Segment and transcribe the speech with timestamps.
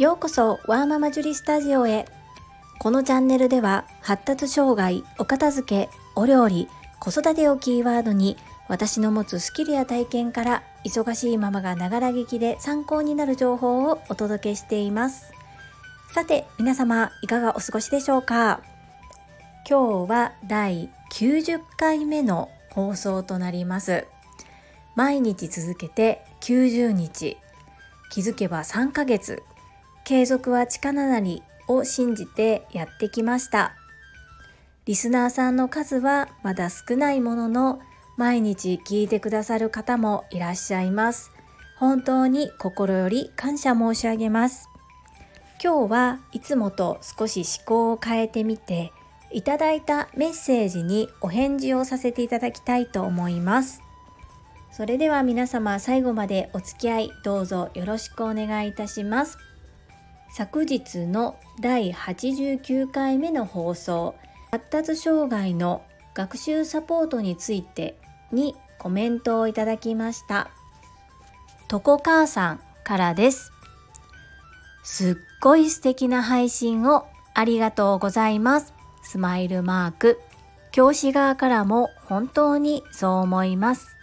[0.00, 2.06] ようこそワーママジュリスタジオへ。
[2.78, 6.68] このチャンネルでは発達障害お片付けお料理
[7.00, 15.34] 子育てをキーワードに私の持つスキルや体験から忙しいママがながら劇で参考になる情報をお届けしています。
[16.14, 18.62] さて皆様いかがお過ごしでしょうか？
[19.68, 24.06] 今日は第90回目の放送となります。
[24.94, 27.36] 毎日続けて90日。
[28.10, 29.42] 気づけば3ヶ月。
[30.04, 33.74] 継続は力なりを信じてやってきました。
[34.86, 37.80] リスナーさんの数はまだ少ないものの
[38.16, 41.30] 毎日聞いてくださる方もいらっしゃいます。
[41.78, 44.68] 本当に心より感謝申し上げます。
[45.62, 48.92] 今日はいつもと少し思考を変えてみて
[49.30, 53.82] いただいたメッセージにお返事をさせていただきたいと思います。
[54.72, 59.38] それでは皆様最後までお付き合いどうぞよろしくお願いいたします。
[60.32, 64.14] 昨日の第89回目の放送
[64.50, 65.82] 発達障害の
[66.14, 67.98] 学習サポートについて
[68.32, 70.50] にコメントをいただきました。
[71.68, 73.52] とこ母さんからです。
[74.82, 78.72] すっごい素敵な配信をありがとうございます。
[79.02, 80.20] スマイルマーク
[80.72, 83.99] 教師側からも本当にそう思います。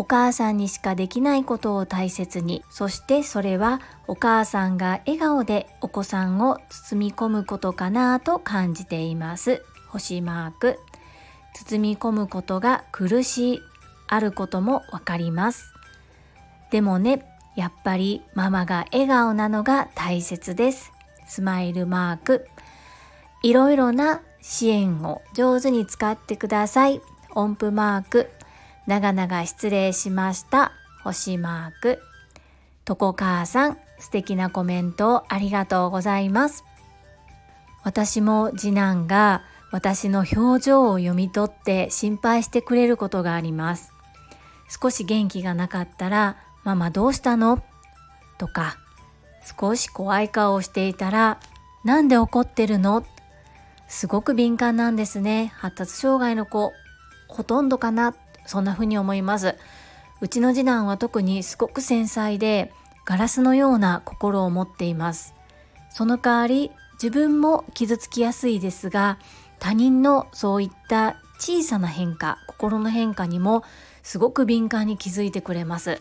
[0.00, 2.64] お母さんにしかできないことを大切に。
[2.70, 9.62] そしてそれはお母さんが笑顔でお子さんを包み込むことかなと感じています。
[9.88, 10.78] 星マーク。
[11.52, 13.60] 包み込むことが苦しい。
[14.08, 15.74] あることもわかります。
[16.70, 17.22] でもね
[17.54, 20.92] やっぱりママが笑顔なのが大切です。
[21.26, 22.48] スマイルマーク。
[23.42, 27.02] いろいろな支援を上手に使ってください。
[27.34, 28.30] 音符マーク。
[28.90, 30.72] 長々失礼しました。
[31.04, 32.02] 星マーク。
[32.84, 36.64] とこ母さん、素敵なコメントをありがとうございます。
[37.84, 43.92] 私も次男が私の表情を読み取って心配してくれることがあります。
[44.82, 47.62] 少し元気がなかったら、ママどうしたの？
[48.38, 48.76] とか、
[49.60, 51.38] 少し怖い顔をしていたら、
[51.84, 53.06] なんで怒ってるの？
[53.86, 55.52] すごく敏感なんですね。
[55.54, 56.72] 発達障害の子、
[57.28, 58.16] ほとんどかな
[58.50, 59.54] そんな風に思います。
[60.20, 62.72] うちの次男は特にすごく繊細で
[63.04, 65.34] ガラスのような心を持っています。
[65.88, 69.18] その代わり自分も傷つきやすいですが
[69.60, 73.62] 他人のそういった小さな変化心の変化にも
[74.02, 76.00] すごく敏感に気づいてくれます。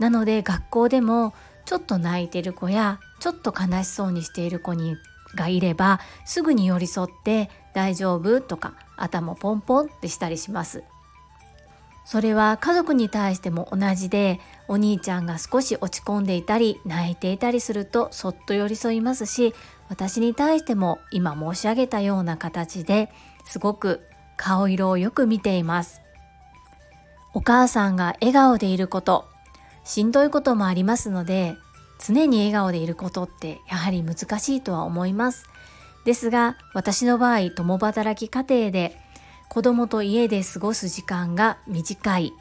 [0.00, 1.34] なので学校でも
[1.66, 4.96] ちょっと泣いてる子やちょっと悲しそうにしている子に
[5.36, 10.82] がいればすぐに寄り添って大丈夫とか頭ポンポンってしたりします。
[12.10, 19.54] それは家族に対しても同じでお兄ちゃんが少し落ち込んでいたり泣いていたりするとそっと寄り添いますし
[19.88, 23.12] 私に対しても今申し上げたような形で
[23.44, 24.00] すごく
[24.36, 26.00] 顔色をよく見ています。
[27.32, 29.28] お母さんが笑顔でいること
[29.84, 31.54] しんどいこともありますので
[32.04, 35.48] 常に笑顔でいることってやはり難しいとは思います。
[36.04, 38.96] ですが私の場合共働き家庭で
[39.50, 42.32] 子供と家で過ごす時間が短い。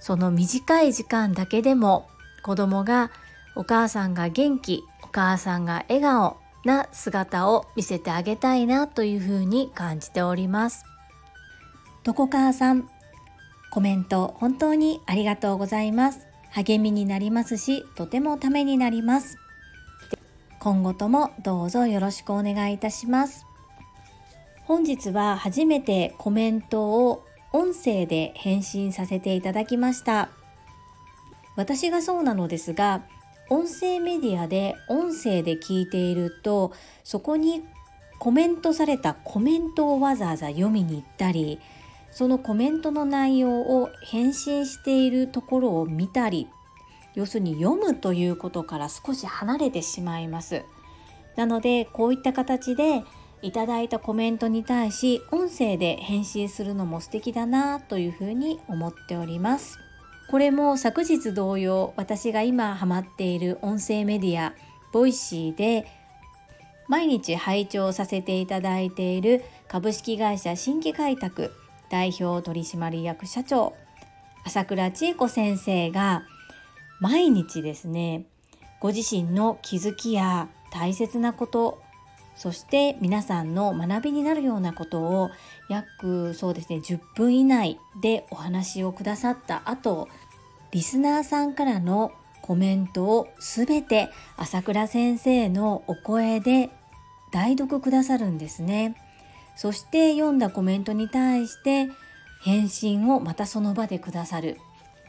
[0.00, 2.08] その短い時間だけでも
[2.42, 3.12] 子供が
[3.54, 10.84] お母さんが元気お母さんが笑顔な姿を見せてあげたいなというふうに感じております。
[12.02, 12.90] どこ母さん
[13.70, 16.26] コメント本当にありがとうございます。
[16.50, 19.38] 励みになりますしとてもためになります。
[20.58, 23.46] 今後ともどうぞよろしくお願いいたします。
[24.66, 30.30] 本日は初めてコメントを音声で返信させていただきました。
[31.54, 33.04] 私がそうなのですが
[33.48, 36.72] 音声メディアで音声で聞いていると
[37.04, 37.62] そこに
[38.18, 41.60] コメントされたコメントをわざわざ読みに行ったり
[42.10, 46.48] そのコメントの内容を返信しているところを見たり
[47.14, 50.64] 要するに読むということから少し離れてしまいます。
[51.36, 53.04] なのでこういった形で
[53.42, 59.78] いただいたコメントに対し音声で返信するのも素敵だなというふうに思っております。
[60.28, 64.54] これも昨日同様私が今ハマっている音声メディア
[64.92, 65.86] Voicy で
[66.88, 71.52] 毎日拝聴させていただいている株式会社新規開拓
[71.90, 73.74] 代表取締役社長
[74.44, 76.24] 朝倉千恵子先生が
[77.00, 78.26] 毎日ですね
[78.80, 81.80] ご自身の気づきや大切なこと
[82.36, 85.30] そして皆さんの学びになるようなことを
[85.68, 90.08] 約そうですね10分以内でお話をくださった後
[90.70, 92.12] リスナーさんからの
[92.42, 96.70] コメントをすべて朝倉先生のお声で
[97.32, 98.94] 代読くださるんですね。
[99.56, 101.88] そして読んだコメントに対して
[102.44, 104.58] 返信をまたその場でくださる。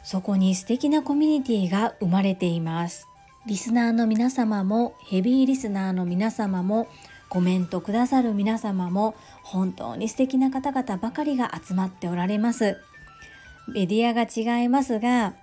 [0.03, 3.07] そこに素敵なコミュニティが生まれています。
[3.45, 6.87] リスナーの皆様もヘビーリスナーの皆様も
[7.29, 12.77] コメントくださる皆様も本当に素敵な方々ばかりが集まっておられます。
[13.67, 15.33] メディアが違いますが、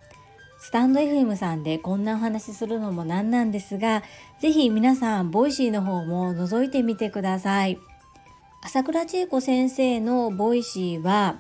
[0.58, 4.02] スタンド FM さんでこんなお話するのもなんなんですが、
[4.40, 7.78] ぜひ皆さん、 Voicy の方も覗いてみてください。
[8.62, 11.38] 朝倉千恵子先生の Voicy は、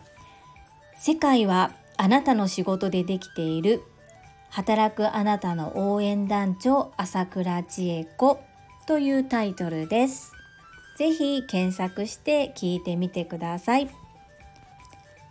[0.98, 3.82] 世界はあなたの仕事でできている
[4.50, 8.38] 働くあなたの応援団長朝倉千恵子
[8.86, 10.33] というタイトルです。
[10.96, 13.88] ぜひ検索して聞いてみてください。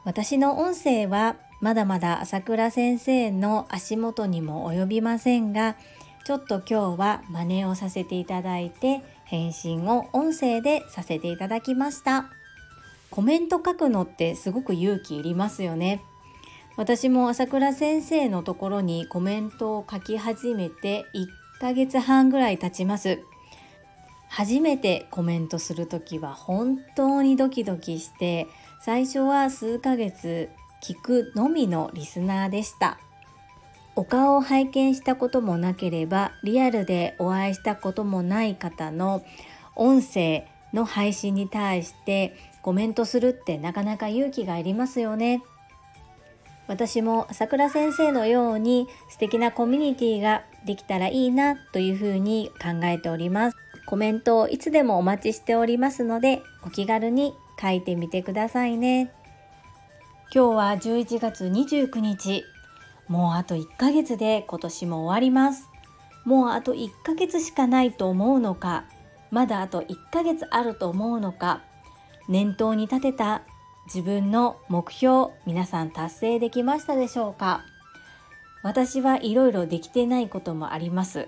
[0.06, 5.78] 私の音声はまだまだ朝倉先生の足元にも及びませんが、
[6.26, 12.26] ちょっと今日は真似をさせていただいて、返信を音声でさせていただきました。
[13.10, 16.02] コメント書くのってすごく勇気いりますよね。
[16.76, 21.28] 私も朝倉先生のところにコメントを書き始めて1
[21.62, 23.20] ヶ月半ぐらい経ちます。
[24.36, 28.48] 初めてコメントする時は本当にドキドキして
[28.82, 30.50] 最初は数ヶ月
[30.82, 32.98] 聞くのみのリスナーでした。
[33.96, 39.24] お顔を拝見したこともなければリアルでお会いしたこともない方の
[39.76, 45.44] 音声の配信に対してコメントするってなかなか勇気がいりますよね。
[46.66, 53.58] 私も朝倉先生のように素敵なコミュニティができたらいいなというふうに考えております。
[53.86, 59.14] コメントをいつでもお待ちしておりますのでお気軽に書いてみてくださいね。
[60.34, 62.44] 今日は11月29日。
[63.08, 65.70] もうあと1ヶ月で今年も終わります。
[66.26, 68.86] もうあと1ヶ月しかないと思うのか。
[69.30, 71.62] まだあと1ヶ月あると思うのか。
[72.30, 73.44] 念頭に立てた
[73.86, 77.66] 自分の目標皆さん達成できましたでしょうか。
[78.64, 81.28] 私はいろいろできてないこともあります。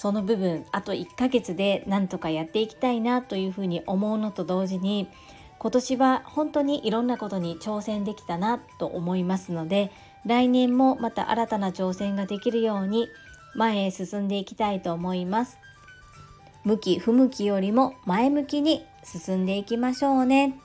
[0.00, 5.10] その部分あと1ヶ月でなんとかやっていきたいなというふうに思うのと同時に
[5.58, 9.92] 今年は本当にいろんなことに挑戦できたなと思いますので
[10.24, 13.08] 来年もまた新たな挑戦ができるように
[13.54, 15.58] 前へ進んでいきたいと思います
[16.64, 20.58] 向き不向きよりも前向きに進んでいきましょうね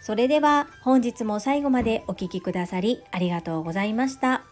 [0.00, 4.47] それでは本日も最後までお聴きくださりありがとうございました。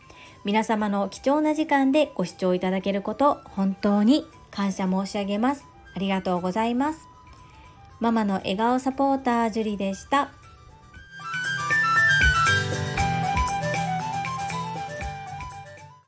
[0.46, 5.66] 皆様の貴重な時間でご視聴いただけること本当に感謝申し上げます。
[5.92, 7.08] ありがとうございます。
[7.98, 10.30] ママの笑顔サポータージュリでした。